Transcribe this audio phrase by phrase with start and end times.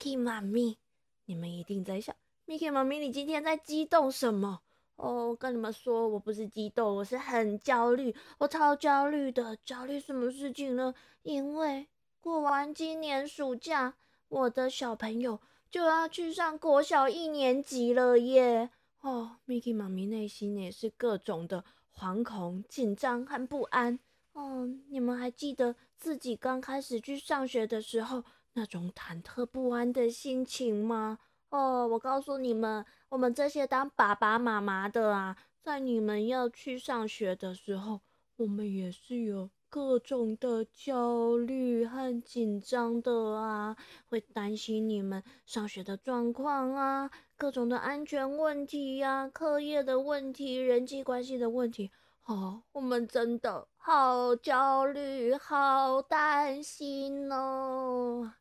[0.00, 0.78] Mickey 妈咪。
[1.26, 2.16] 你们一定在想
[2.46, 4.62] ，Mickey 妈咪，你今天在激动什么？
[4.96, 9.58] 哦，跟你们说，我不是激动，我是很焦虑，我超焦虑的。
[9.62, 10.94] 焦虑什么事情呢？
[11.22, 11.86] 因为
[12.18, 13.94] 过完今年暑假，
[14.28, 15.38] 我的小朋友
[15.70, 18.70] 就要去上国小一年级了耶。
[19.02, 21.62] 哦，Mickey 妈咪内心也是各种的
[21.94, 23.98] 惶恐、紧张和不安。
[24.32, 31.18] 哦，你们还记得自己刚开始去上学的时候那种忐忑不安的心情吗？
[31.50, 38.00] 哦，我告诉你们，我们这些当爸爸妈妈的啊，在你们要去上学的时候，
[38.36, 43.76] 我们也是有各种的焦虑和紧张的啊，
[44.08, 51.90] 会担心你们上学的状况啊，各种的安全问题呀，课业的问题，人际关系的问题。
[52.26, 58.32] 哦，我们真的好焦虑，好担心哦。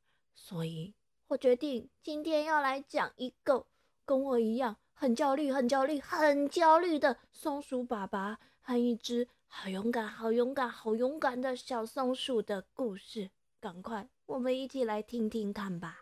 [0.49, 0.95] 所以
[1.27, 3.67] 我决定今天要来讲一个
[4.03, 13.29] 跟我一样很焦虑、很焦虑、很焦虑的松鼠爸爸和一只好勇敢、好勇敢、好勇敢的小松鼠的故事。
[13.59, 15.99] 赶快，我们一起来听听看吧。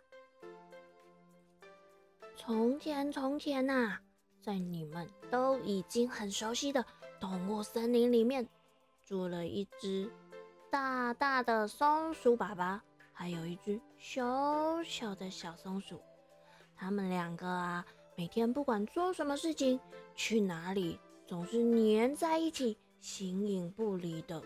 [2.37, 3.97] 从前，从前呐，
[4.41, 6.85] 在你们都已经很熟悉的。
[7.19, 8.47] 动物森林里面
[9.03, 10.09] 住了一只
[10.69, 12.81] 大大的松鼠爸爸，
[13.19, 15.99] 还有一只小小的小松鼠。
[16.75, 17.83] 他们两个啊，
[18.15, 19.79] 每天不管做什么事情，
[20.13, 24.39] 去哪里，总是黏在一起，形影不离的。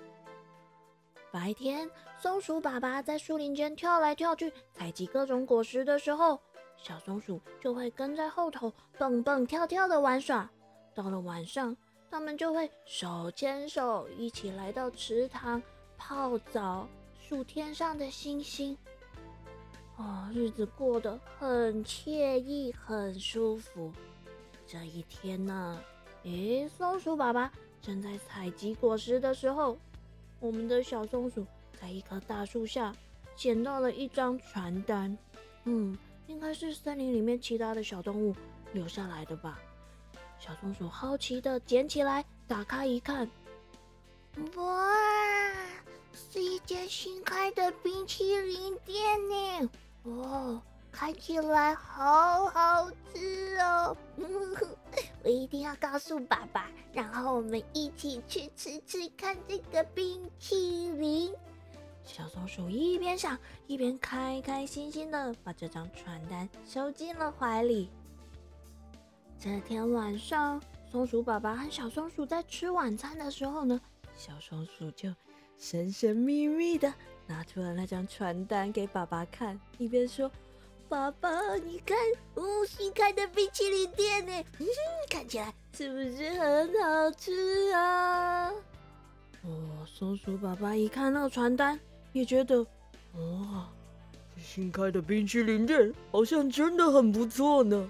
[1.33, 6.39] 白天，松鼠爸爸在树林间跳来跳去，采集各种果实的时候，
[6.77, 10.49] 小松鼠就会跟在后头蹦蹦跳跳的玩耍。
[10.95, 11.75] 到了晚上，
[12.09, 15.61] 他们就会手牵手一起来到池塘
[15.97, 16.87] 泡澡，
[17.31, 18.77] 数天上的星星。
[19.95, 23.89] 哦，日子过得很惬意，很舒服。
[24.67, 25.81] 这一天呢，
[26.23, 27.49] 诶，松鼠爸爸
[27.81, 29.77] 正在采集果实的时候，
[30.41, 31.47] 我们的小松鼠
[31.79, 32.93] 在一棵大树下
[33.33, 35.17] 捡到了一张传单。
[35.63, 35.97] 嗯，
[36.27, 38.35] 应该是森林里面其他的小动物
[38.73, 39.57] 留下来的吧。
[40.37, 43.25] 小松鼠好奇的捡起来，打开一看，
[44.57, 44.93] 哇，
[46.13, 49.69] 是一间新开的冰淇淋店呢！
[50.03, 50.61] 哇，
[50.91, 53.95] 看起来好好吃哦！
[55.23, 61.33] 我一定要告诉爸爸，然后我们一起去吃吃看这个冰淇淋。
[62.03, 67.89] 小松鼠一边想，一边开开心心的把这张传单收进了怀里。
[69.39, 70.61] 这天晚上，
[70.91, 73.79] 松鼠爸爸和小松鼠在吃晚餐的时候呢，
[74.15, 75.13] 小松鼠就
[75.61, 76.91] 神神秘秘的
[77.27, 80.29] 拿出了那张传单给爸爸看，一边说
[80.89, 81.95] ：“爸爸，你看，
[82.33, 84.43] 哦，新开的冰淇淋店呢，
[85.07, 88.49] 看起来是不是很好吃啊？”
[89.45, 91.79] 哦，松鼠爸爸一看到传单，
[92.11, 92.63] 也觉得，
[93.13, 93.69] 哇，
[94.41, 97.87] 新开的冰淇淋店好像真的很不错呢。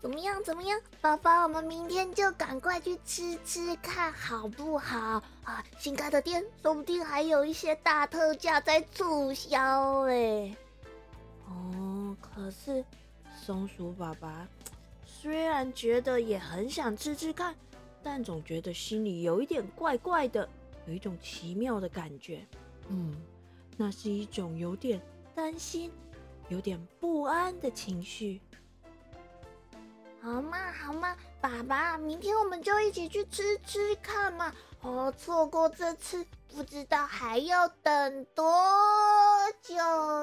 [0.00, 0.42] 怎么样？
[0.42, 1.42] 怎么样，宝宝？
[1.42, 5.22] 我们明天就赶快去吃吃看，好不好？
[5.44, 10.56] 啊，新开的店说不定还有一些大特价在促销哎。
[11.46, 12.82] 哦，可是
[13.42, 14.48] 松鼠爸爸
[15.04, 17.54] 虽然觉得也很想吃吃看，
[18.02, 20.48] 但总觉得心里有一点怪怪的，
[20.86, 22.46] 有一种奇妙的感觉。
[22.88, 23.14] 嗯，
[23.76, 24.98] 那是一种有点
[25.34, 25.92] 担心、
[26.48, 28.40] 有点不安的情绪。
[30.22, 34.52] 好嘛好嘛，爸爸，明天我们就一起去吃吃看嘛！
[34.82, 38.44] 哦，错过这次，不知道还要等多
[39.62, 39.74] 久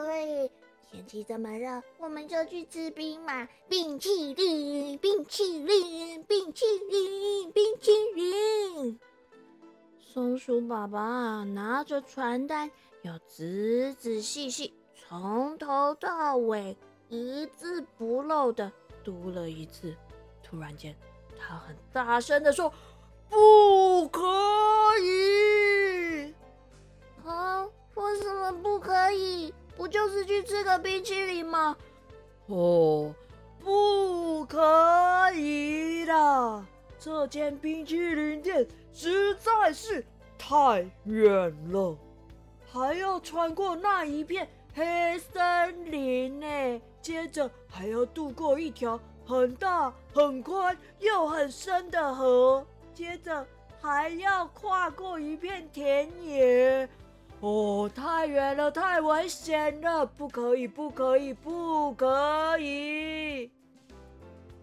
[0.03, 0.51] 嘞。
[0.91, 3.47] 天气这么热，我们就去吃冰嘛！
[3.67, 8.99] 冰淇淋，冰淇淋，冰淇淋，冰淇淋。
[9.99, 12.69] 松鼠爸爸拿着传单，
[13.01, 16.77] 要仔仔细细，从头到尾，
[17.09, 18.71] 一字不漏的。
[19.07, 19.95] 读了一次，
[20.44, 20.94] 突然间，
[21.39, 22.69] 他很大声的说
[23.30, 24.21] ：“不可
[25.01, 26.33] 以！
[27.25, 27.63] 啊，
[27.95, 29.54] 为什么不可以？
[29.77, 31.77] 不就是去吃个冰淇淋吗？
[32.48, 33.15] 哦，
[33.62, 36.65] 不可以啦！
[37.00, 40.06] 这间冰淇淋店实在是
[40.38, 41.98] 太远了，
[42.69, 53.48] 还要穿过那一片黑森林呢。”接着还要渡过一条很大、很宽又很深的河，接着
[53.80, 56.86] 还要跨过一片田野。
[57.39, 63.50] 哦，太远了，太危险了，不可以，不可以，不可以！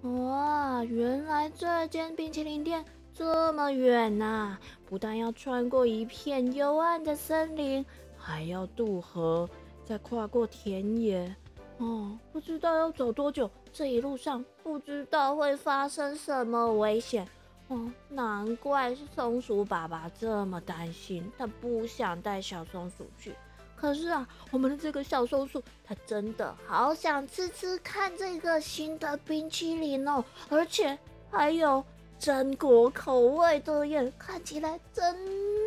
[0.02, 4.58] 哇，原来这间冰淇淋店这么远呐！
[4.84, 7.82] 不但要穿过一片幽暗的森林，
[8.18, 9.48] 还要渡河，
[9.82, 11.34] 再跨过田野。
[11.78, 17.28] 哦，不知道要走多久，这一路上不知道会发生什么危险。
[17.68, 23.34] 哦，难怪松鼠爸爸这么担心，他不想带小松鼠去。
[23.74, 30.96] 可是啊，我们的这个小松鼠，它真的好想吃吃看这个新的冰淇淋哦，而且
[31.30, 31.84] 还有
[32.20, 35.14] 榛果口味的耶，看起来真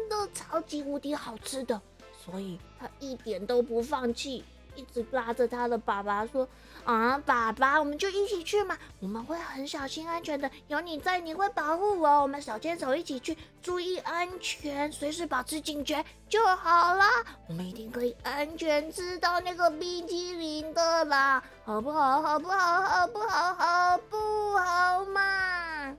[0.09, 1.80] 的超级无敌好吃的，
[2.25, 4.44] 所以它一点都不放弃。
[4.78, 6.48] 一直拉着他的爸爸说
[6.86, 8.78] ：“啊，爸爸，我们就一起去嘛！
[9.00, 12.22] 我们会很小心安全的，有你在，你会保护我。
[12.22, 17.06] 我们手牵手一起去，注意安全，随时保持警觉就好啦。
[17.50, 22.22] 我们一定可以安全吃到那个冰淇淋的啦，好不好？
[22.22, 22.82] 好不好？
[22.84, 23.54] 好不好？
[23.56, 25.96] 好不好嘛？”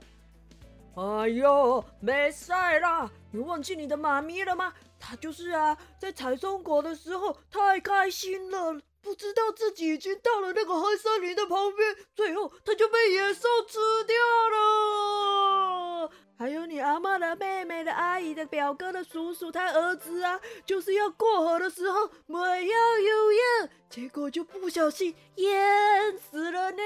[0.95, 3.09] 哎呦，没事啦！
[3.31, 4.73] 你忘记你的妈咪了吗？
[4.99, 14.15] 他就是啊，在采松果的时候太开心了，不知道自己已经到了那个黑森林的旁边，最后他就被野兽吃掉
[14.51, 16.11] 了。
[16.37, 26.81] 还有你阿妈的妹妹的阿姨的表哥的叔叔他儿子啊，就是要过河的时候没有游泳，结果就不小心淹死了呢。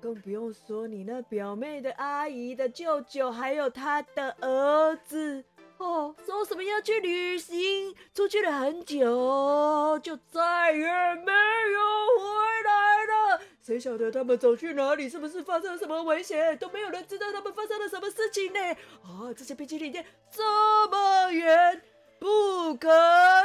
[0.00, 5.44] 更不用说你那表妹的阿姨的舅舅，还有他的儿子
[5.78, 11.80] 哦，说什么要去旅行，出去了很久，就再也没有
[12.18, 12.24] 回
[12.64, 13.40] 来了。
[13.62, 15.08] 谁晓得他们走去哪里？
[15.08, 16.56] 是不是发生了什么危险？
[16.56, 18.60] 都没有人知道他们发生了什么事情呢？
[19.02, 20.42] 啊，这些冰淇淋店这
[20.88, 21.82] 么远，
[22.18, 22.88] 不可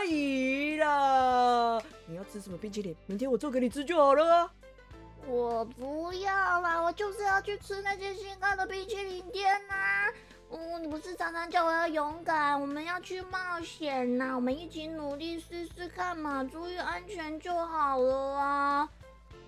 [0.05, 1.81] 以啦！
[2.05, 2.95] 你要吃什么冰淇淋？
[3.07, 4.49] 明天我做给你吃就好了。
[5.27, 6.31] 我不要
[6.61, 10.13] 啦，我就是要去吃那些新开的冰淇淋店呐！
[10.53, 14.35] 嗯，你不是常常叫我要勇敢，我们要去冒险呐！
[14.35, 18.89] 我们一起努力试试看嘛，注意安全就好了啊！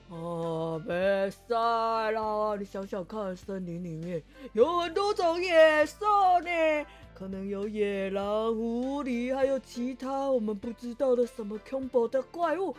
[0.09, 0.94] 哦，没
[1.29, 4.23] 事啦，你想想看，森林里面
[4.53, 6.05] 有很多种野兽
[6.41, 12.73] 呢，可能有野狼、狐狸，还有其他我们不知道的什么恐怖的怪物。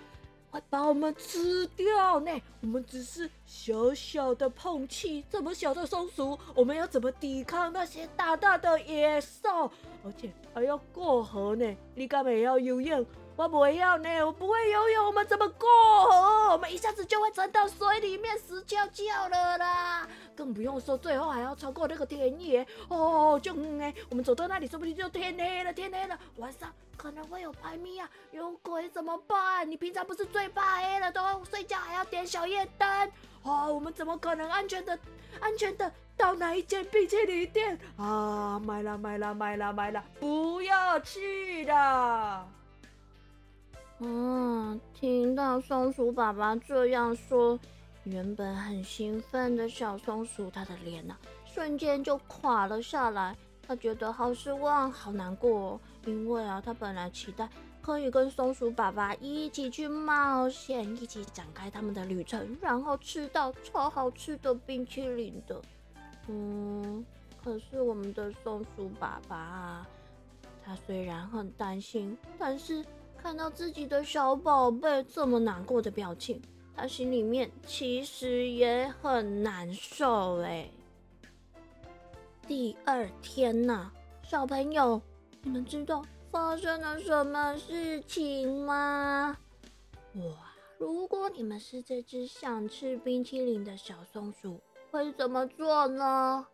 [0.55, 2.31] 会把我们吃掉呢！
[2.61, 9.69] 我们只是小小的碰气，这么小的松鼠，我们要怎么抵抗那些大大的野兽？
[10.05, 11.77] 而且还要过河呢！
[11.97, 13.05] 你干嘛要游泳？
[13.37, 15.69] 我不要呢，我不会游泳，我们怎么过
[16.05, 16.53] 河？
[16.53, 20.09] 我们一下子就会沉到水里面死翘翘了啦！
[20.37, 29.69] 更不用说最后还要超过那个田野哦，就嗯哎，我们走到那里，说不定就天黑了，天黑了，晚上可能会有排咪啊，有鬼怎么办？
[29.69, 34.97] 你平常不是最怕黑了，都要睡觉还要点小夜灯哦，我们怎么可能安全的、
[35.41, 38.61] 安全的到哪一间冰淇淋店啊？
[38.65, 42.49] 买了，买了，买了，买了，不要去的。
[44.01, 47.59] 嗯，听到松鼠爸爸这样说，
[48.03, 53.37] 原本很兴奋的小松鼠，它的脸呐，瞬间就垮了下来。
[53.67, 57.49] 它觉得好失望，好难过，因为啊，它本来期待
[57.81, 65.63] 可以跟松鼠爸爸一起去冒险，一起展开他们的旅程，然后吃到超好吃的冰淇淋的。
[66.27, 67.07] 嗯，
[67.43, 69.89] 可是我们的松鼠爸爸啊，
[70.63, 72.85] 他虽然很担心，但是。
[73.25, 76.43] 看到自己的小宝贝这么难过的表情，
[76.77, 80.69] 他心里面其实也很难受哎。
[82.47, 83.91] 第二天呐，
[84.23, 85.01] 小朋友，
[85.41, 89.35] 你们知道发生了什么事情吗？
[90.17, 96.47] 哇，如果你们是这只想吃冰淇淋的小松鼠，会怎么做呢？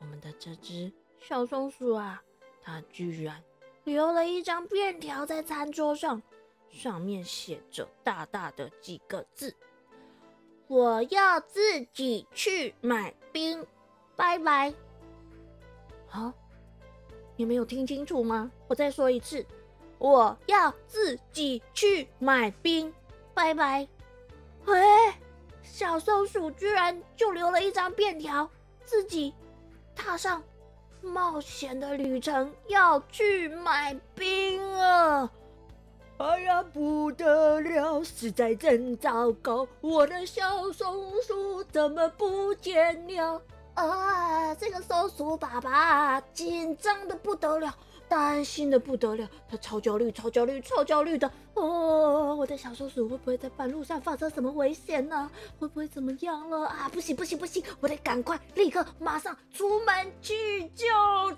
[0.00, 2.20] 我们的这只小松鼠啊，
[2.60, 3.40] 它居然。
[3.90, 6.22] 留了一张便条在餐桌上，
[6.70, 9.52] 上面写着大大的几个字
[10.68, 13.66] ：“我要自己去买冰，
[14.14, 14.72] 拜拜。”
[16.06, 16.32] 好，
[17.34, 18.48] 你没有听清楚吗？
[18.68, 19.44] 我再说一次
[19.98, 22.94] ：“我要自己去买冰，
[23.34, 23.88] 拜拜。”
[24.66, 25.18] 哎，
[25.64, 28.48] 小松鼠居然就留了一张便条，
[28.84, 29.34] 自己
[29.96, 30.40] 踏上。
[31.02, 35.30] 冒险的旅程要去买冰啊！
[36.18, 39.66] 哎呀，不得了，实在真糟糕！
[39.80, 43.40] 我的小松鼠怎么不见了？
[43.74, 47.74] 啊，这个松鼠爸爸紧张的不得了，
[48.10, 51.30] 担心的不得了，他超焦虑、超焦虑、超焦虑的。
[51.54, 55.30] 哦，我的小松鼠会不会在半路上发生什么危险呢？
[55.60, 56.90] 会不会怎么样了啊？
[56.92, 60.86] 不行不行不行，我得赶快、立刻、马上出门去救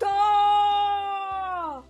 [0.01, 1.85] 它！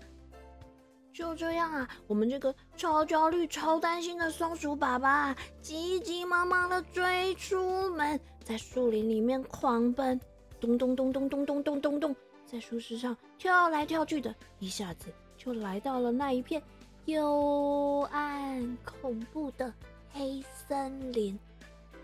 [1.13, 10.21] 就这样啊，我们这个超焦虑、超担心的松鼠爸爸，急急忙忙的追出门，在树林里面狂奔，
[10.59, 12.17] 咚咚咚咚咚咚咚咚咚。
[12.53, 15.07] 在树枝上跳来跳去的，一下子
[15.39, 16.63] 就来到了那一片
[17.07, 19.73] 幽暗恐怖的
[20.13, 21.39] 黑森林。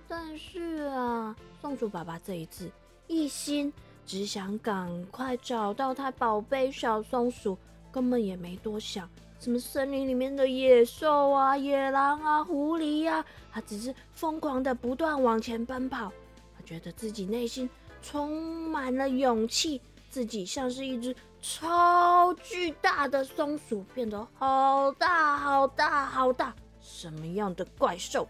[0.08, 2.72] 但是啊，松鼠爸爸这一次
[3.08, 3.70] 一心
[4.06, 7.58] 只想赶快找到他宝贝小松鼠，
[7.92, 9.06] 根本也没多想
[9.38, 16.10] 什么森林里面的野兽啊、野狼啊、狐狸呀，他只是疯狂的不断往前奔跑。
[16.56, 17.68] 他觉得自己内心
[18.00, 19.78] 充满了勇气。
[20.08, 28.26] 自己像是一只超巨大的松鼠，变得好大好大好大，什么样的怪兽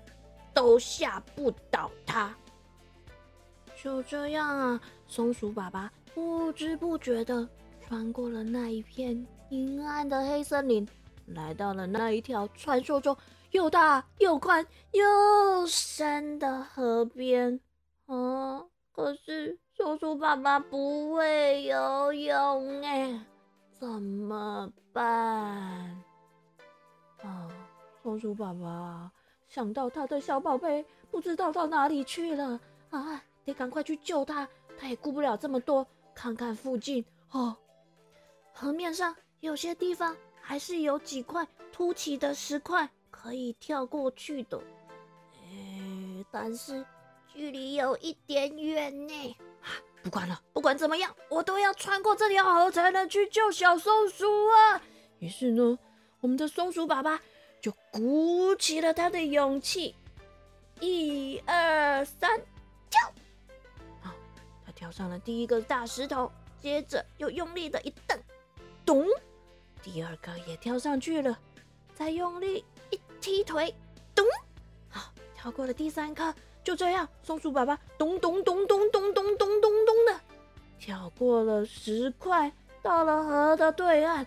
[0.52, 2.34] 都吓不倒它。
[3.80, 7.48] 就这样啊，松鼠爸爸不知不觉的
[7.86, 10.86] 穿过了那一片阴暗的黑森林，
[11.26, 13.16] 来到了那一条传说中
[13.52, 17.60] 又大又宽又深的河边。
[18.06, 18.64] 啊，
[18.98, 19.56] 可是。
[19.76, 23.24] 松鼠爸爸不会游泳哎，
[23.70, 25.06] 怎么办？
[27.22, 27.48] 啊，
[28.02, 29.12] 松鼠爸爸
[29.46, 32.58] 想到他的小宝贝不知道到哪里去了
[32.90, 34.48] 啊，得赶快去救他。
[34.76, 37.56] 他也顾不了这么多，看看附近哦，
[38.52, 44.60] 河面上有些地方还是有几块凸起的石块可以跳过去的，
[45.34, 46.84] 哎，但是
[47.32, 49.36] 距离有一点远呢。
[50.02, 54.80] 不管了，不管怎么样，我都要穿过这条河才能去救小松鼠啊！
[55.18, 55.78] 于是呢，
[56.20, 57.20] 我们的松鼠爸爸
[57.60, 59.94] 就鼓起了他的勇气，
[60.80, 62.40] 一二三，
[62.88, 63.12] 跳！
[64.00, 64.14] 好，
[64.64, 66.30] 他跳上了第一个大石头，
[66.62, 68.18] 接着又用力的一蹬，
[68.86, 69.04] 咚！
[69.82, 71.36] 第二个也跳上去了，
[71.94, 73.74] 再用力一踢腿，
[74.14, 74.24] 咚！
[74.88, 76.32] 好，跳过了第三颗。
[76.68, 80.20] 就这样，松鼠爸爸咚咚咚咚咚咚咚咚咚的
[80.78, 84.26] 跳过了石块，到了河的对岸。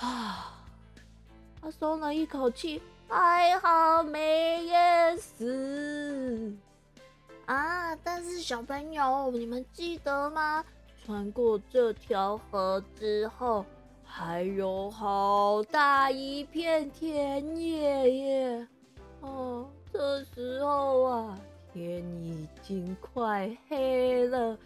[0.00, 0.64] 啊，
[1.60, 6.56] 他松了一口气，还好没淹死。
[7.44, 10.64] 啊，但是小朋友，你们记得吗？
[11.04, 13.62] 穿过这条河之后，
[14.02, 18.68] 还有好大一片田野耶。
[19.20, 21.38] 哦，这时候啊。
[21.72, 24.56] 天已经快黑了，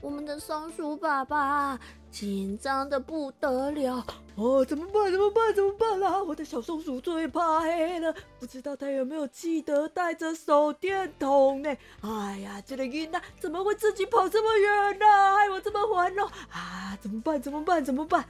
[0.00, 1.78] 我们的松鼠爸爸
[2.10, 4.04] 紧张的不得了。
[4.36, 5.10] 哦，怎么办？
[5.10, 5.54] 怎么办？
[5.54, 6.22] 怎么办啦？
[6.22, 11.76] 我的小松鼠最怕黑了，不知道它有没有记得带着手电筒呢？
[12.00, 15.06] 哎呀，这个晕呐，怎么会自己跑这么远呢？
[15.36, 16.30] 害我这么烦哦！
[16.50, 17.40] 啊，怎么办？
[17.40, 17.84] 怎么办？
[17.84, 18.24] 怎么办？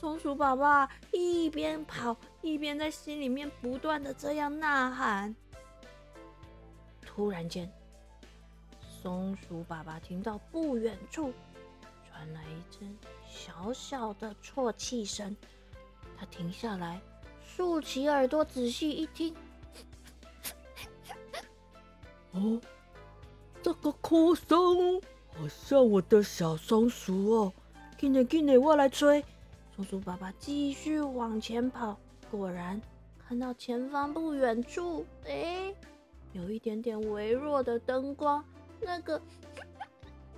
[0.00, 5.34] 松鼠爸爸一边跑一边在心里面不断的这样呐喊。
[7.14, 7.70] 突然间，
[8.80, 11.32] 松鼠爸爸听到不远处
[12.08, 12.96] 传来一阵
[13.28, 15.36] 小小的啜泣声。
[16.16, 17.00] 他停下来，
[17.46, 19.32] 竖起耳朵仔细一听。
[22.32, 22.60] 哦，
[23.62, 25.00] 这个哭声
[25.36, 27.52] 好像我的小松鼠哦！
[27.96, 29.24] 给你，给你，我来吹。
[29.76, 31.96] 松鼠爸爸继续往前跑，
[32.28, 32.80] 果然
[33.18, 35.72] 看到前方不远处，哎。
[36.34, 38.44] 有一点点微弱的灯光，
[38.80, 39.20] 那个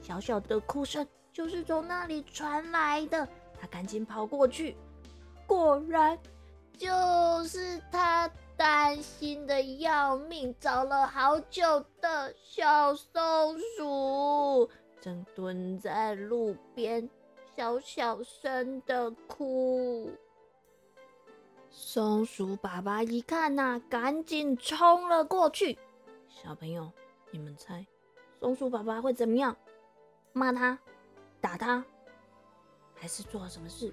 [0.01, 3.27] 小小的哭声就是从那里传来的。
[3.59, 4.77] 他赶紧跑过去，
[5.47, 6.19] 果然
[6.77, 14.69] 就是他担心的要命、找了好久的小松鼠，
[15.01, 17.09] 正蹲在路边，
[17.57, 20.11] 小小声的哭。
[21.71, 25.79] 松鼠爸爸一看呐，赶紧冲了过去。
[26.43, 26.93] 小朋友，
[27.31, 27.87] 你们猜，
[28.39, 29.57] 松鼠爸爸会怎么样？
[30.35, 30.79] 骂他、
[31.41, 31.83] 打他，
[32.95, 33.91] 还是做了什么事？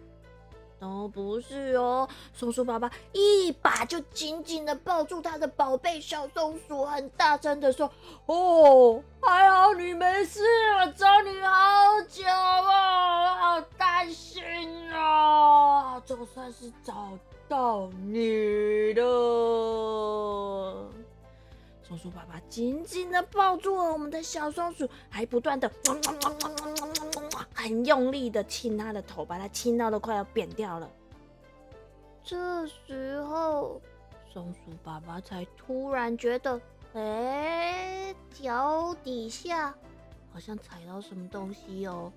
[0.78, 2.06] 都不是哦。
[2.34, 7.90] 松鼠爸爸一把就紧紧的抱住他的宝贝小松鼠，很大声的说
[8.28, 10.44] ：“哦，还好你没事，
[10.82, 14.44] 我找你好久了，好担心
[14.92, 15.98] 啊！
[16.02, 19.04] 总算是找到你了。”
[21.94, 25.72] 松鼠爸爸紧紧的抱住了我们的小松鼠，还不断的，
[27.54, 30.90] 很用力的亲他的头，把他亲到都快要扁掉了。
[32.24, 33.80] 这时候，
[34.28, 36.60] 松鼠爸爸才突然觉得，
[36.96, 39.72] 哎，脚底下
[40.34, 42.12] 好像踩到什么东西哦。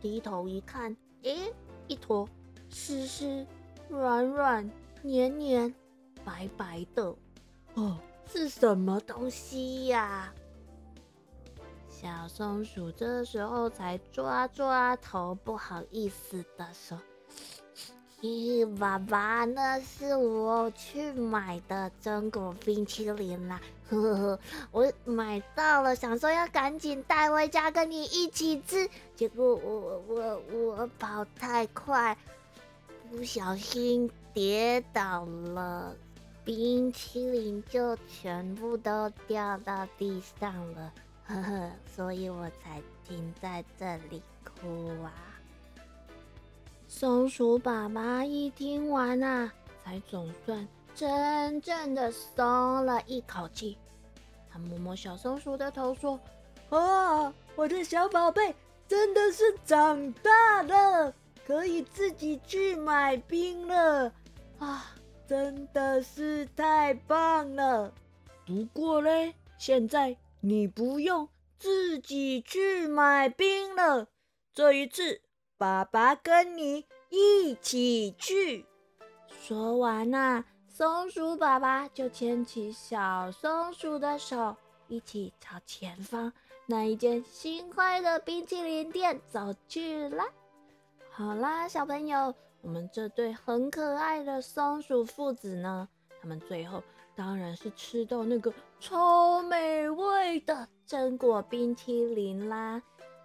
[0.00, 1.36] 低头一看，哎，
[1.86, 2.28] 一坨
[2.68, 3.46] 湿湿、
[3.88, 4.68] 软软、
[5.02, 5.72] 黏黏、
[6.24, 7.14] 白白的，
[7.74, 7.96] 哦，
[8.30, 10.32] 是什么东西呀？
[11.88, 17.00] 小松鼠这时候才抓抓头，不好意思的说。
[18.20, 24.40] 咦，爸爸，那是我去买的榛果冰淇淋啦，呵呵，
[24.72, 32.16] 我买到了，想说要赶紧带回家跟你一起吃，结果我我我跑太快，
[33.08, 35.94] 不小心跌倒了，
[36.48, 40.90] 冰淇淋就全部都掉到地上了，
[41.26, 45.12] 呵呵，所以我才停在这里哭啊。
[46.86, 49.52] 松鼠爸爸一听完啊，
[49.84, 52.42] 才总算真正的松
[52.86, 53.76] 了一口气。
[54.50, 56.18] 他摸摸小松鼠的头，说
[56.74, 58.54] ：“啊，我的小宝贝
[58.88, 61.12] 真的是长大了，
[61.46, 64.10] 可以自己去买冰了
[64.58, 64.94] 啊！
[65.28, 67.92] 真的是太棒了。
[68.46, 74.08] 不过嘞，现在你不用自己去买冰了，
[74.54, 75.20] 这一次。”
[75.58, 78.64] 爸爸跟你一起去。
[79.28, 84.54] 说完呐，松鼠爸爸就牵起小松鼠的手，
[84.86, 86.32] 一起朝前方
[86.66, 90.22] 那一间新开的冰淇淋店走去了。
[91.10, 92.32] 好啦，小朋友，
[92.68, 95.88] 我们这对很可爱的松鼠父子呢，
[96.20, 96.82] 他们最后
[97.16, 102.82] 当然是吃到那个超美味的榛果冰淇淋啦。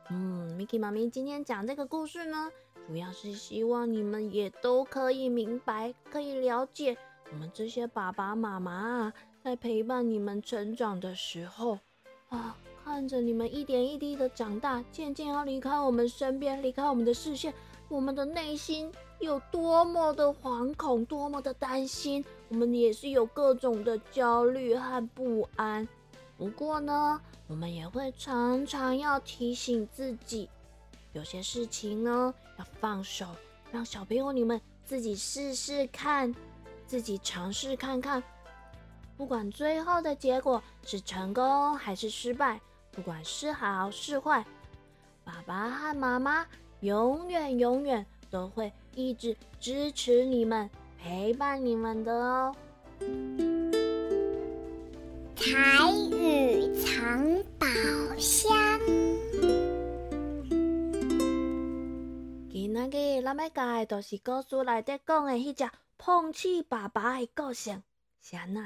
[0.10, 2.50] 嗯，Miki 妈咪今天讲这个故事呢，
[2.88, 6.96] 主要是希望你们也都可以明白，可以了解
[7.30, 11.78] 我们这些爸爸妈妈啊，在陪伴你们成长的时候
[12.30, 17.54] 啊，看着你们一点一滴的长大，渐渐要离开我们身边，离开我们的视线，
[17.90, 25.88] 我们的内心有多么的惶恐，多么的担心，我们也是有各种的焦虑和不安。
[26.38, 30.50] 不过呢，我们也会常常要提醒自己，
[31.14, 33.28] 有些事情呢要放手，
[33.72, 36.34] 让小朋友你们自己试试看，
[36.86, 38.22] 自己尝试看看。
[39.16, 42.60] 不管最后的结果是成功还是失败，
[42.92, 44.44] 不管是好是坏，
[45.24, 46.46] 爸爸和妈妈
[46.82, 50.70] 永远永远都会一直支持你们，
[51.02, 52.56] 陪伴你们的哦。
[55.36, 57.66] 彩雨藏宝
[58.18, 58.56] 箱。
[62.52, 67.82] 今仔日咱要教的，就是故事内底讲的迄只碰瓷爸爸的个性。
[68.22, 68.64] 是安怎？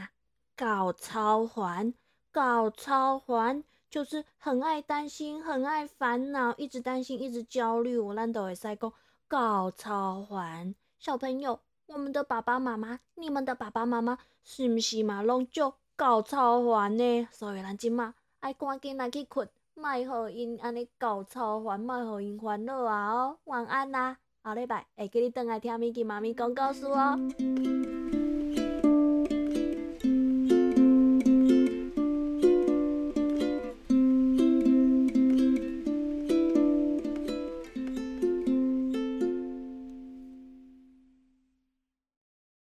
[0.57, 1.93] 搞超环，
[2.31, 7.97] 搞超环，就是很爱担心，很爱烦恼，一直担心，一直焦虑。
[7.97, 8.93] 我咱都会使讲
[9.27, 10.73] 搞超烦。
[10.97, 15.21] 小朋友，我们的爸爸妈妈，你们的爸爸妈妈，是毋是嘛？
[15.21, 15.73] 拢就。
[15.97, 27.17] 搞超烦呢，所以咱即马爱赶紧来去困，莫互因安尼搞超烦，莫互因烦恼啊哦，晚安啦，下礼拜会记你倒来听咪吉妈咪讲故事哦。